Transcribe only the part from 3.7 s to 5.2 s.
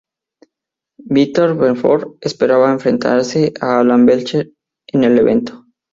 Alan Belcher en el